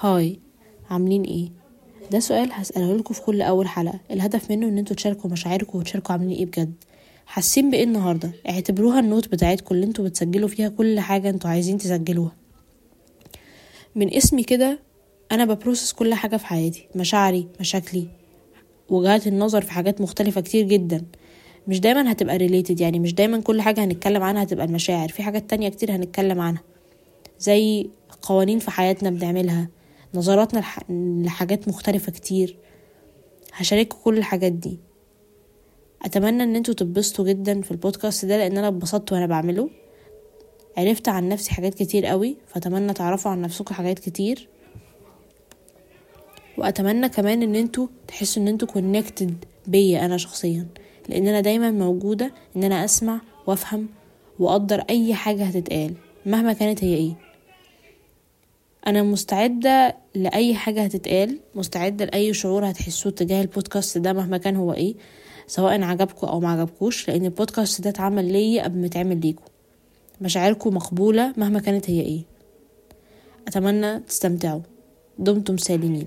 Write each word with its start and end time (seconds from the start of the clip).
Hi 0.00 0.38
عاملين 0.90 1.22
إيه؟ 1.22 1.48
ده 2.10 2.20
سؤال 2.20 2.48
هسأله 2.52 2.96
لكم 2.96 3.14
في 3.14 3.22
كل 3.22 3.42
أول 3.42 3.68
حلقة. 3.68 4.00
الهدف 4.10 4.50
منه 4.50 4.68
إن 4.68 4.78
أنتوا 4.78 4.96
تشاركوا 4.96 5.30
مشاعركم 5.30 5.78
وتشاركوا 5.78 6.12
عاملين 6.12 6.36
إيه 6.36 6.46
بجد. 6.46 6.72
حاسين 7.26 7.70
بإيه 7.70 7.84
النهاردة؟ 7.84 8.32
اعتبروها 8.48 9.00
ال 9.00 9.06
note 9.06 9.28
بتاعتكم 9.28 9.74
اللي 9.74 9.86
أنتوا 9.86 10.04
بتسجلوا 10.04 10.48
فيها 10.48 10.68
كل 10.68 11.00
حاجة 11.00 11.30
أنتوا 11.30 11.50
عايزين 11.50 11.78
تسجلوها. 11.78 12.32
من 13.94 14.14
اسمي 14.14 14.42
كده 14.42 14.78
أنا 15.32 15.44
ب 15.44 15.50
process 15.50 15.92
كل 15.92 16.14
حاجة 16.14 16.36
في 16.36 16.46
حياتي. 16.46 16.88
مشاعري 16.96 17.48
مشاكلي 17.60 18.06
وجهات 18.88 19.26
النظر 19.26 19.62
في 19.62 19.72
حاجات 19.72 20.00
مختلفة 20.00 20.40
كتير 20.40 20.66
جدا. 20.66 21.04
مش 21.68 21.80
دايما 21.80 22.12
هتبقى 22.12 22.36
related 22.36 22.80
يعني 22.80 22.98
مش 22.98 23.14
دايما 23.14 23.40
كل 23.40 23.60
حاجة 23.60 23.84
هنتكلم 23.84 24.22
عنها 24.22 24.42
هتبقى 24.42 24.64
المشاعر. 24.64 25.08
في 25.08 25.22
حاجات 25.22 25.50
تانية 25.50 25.68
كتير 25.68 25.96
هنتكلم 25.96 26.40
عنها. 26.40 26.62
زي 27.40 27.90
قوانين 28.22 28.58
في 28.58 28.70
حياتنا 28.70 29.10
بنعملها. 29.10 29.68
نظراتنا 30.14 30.58
لح... 30.60 30.80
لحاجات 31.24 31.68
مختلفة 31.68 32.12
كتير. 32.12 32.56
هشارككم 33.52 33.98
كل 34.04 34.18
الحاجات 34.18 34.52
دي. 34.52 34.78
أتمنى 36.02 36.42
إن 36.42 36.56
أنتوا 36.56 36.74
تتبسطوا 36.74 37.24
جدا 37.24 37.60
في 37.60 37.70
البودكاست 37.70 38.24
ده 38.24 38.36
لأن 38.36 38.58
أنا 38.58 38.68
اتبسطت 38.68 39.12
وأنا 39.12 39.26
بعمله. 39.26 39.70
عرفت 40.76 41.08
عن 41.08 41.28
نفسي 41.28 41.50
حاجات 41.50 41.74
كتير 41.74 42.06
قوي 42.06 42.36
فأتمنى 42.46 42.92
تعرفوا 42.92 43.30
عن 43.30 43.40
نفسكم 43.40 43.74
حاجات 43.74 43.98
كتير. 43.98 44.48
وأتمنى 46.58 47.08
كمان 47.08 47.42
إن 47.42 47.54
أنتوا 47.54 47.86
تحسوا 48.08 48.42
إن 48.42 48.48
أنتوا 48.48 48.68
كونكتد 48.68 49.44
بيا 49.66 50.04
أنا 50.04 50.16
شخصيا. 50.16 50.66
لأن 51.08 51.26
أنا 51.26 51.40
دايما 51.40 51.70
موجودة 51.70 52.32
إن 52.56 52.64
أنا 52.64 52.84
أسمع 52.84 53.20
وأفهم 53.46 53.88
وأقدر 54.38 54.80
أي 54.90 55.14
حاجة 55.14 55.44
هتتقال 55.44 55.94
مهما 56.26 56.52
كانت 56.52 56.84
هي 56.84 56.94
إيه. 56.94 57.27
أنا 58.88 59.02
مستعدة 59.02 59.96
لأي 60.14 60.54
حاجة 60.54 60.84
هتتقال 60.84 61.38
مستعدة 61.54 62.04
لأي 62.04 62.34
شعور 62.34 62.70
هتحسوه 62.70 63.12
تجاه 63.12 63.42
البودكاست 63.42 63.98
ده 63.98 64.12
مهما 64.12 64.38
كان 64.38 64.56
هو 64.56 64.72
إيه 64.72 64.94
سواء 65.46 65.82
عجبكم 65.82 66.26
أو 66.26 66.40
ما 66.40 66.48
عجبكوش 66.48 67.08
لأن 67.08 67.24
البودكاست 67.24 67.80
ده 67.80 67.90
اتعمل 67.90 68.32
ليا 68.32 68.62
قبل 68.64 68.78
ما 68.78 68.86
يتعمل 68.86 69.20
ليكم 69.20 69.44
مشاعركم 70.20 70.74
مقبولة 70.74 71.34
مهما 71.36 71.60
كانت 71.60 71.90
هي 71.90 72.00
إيه. 72.00 72.22
أتمنى 73.48 74.00
تستمتعوا. 74.00 74.60
دمتم 75.18 75.56
سالمين. 75.56 76.06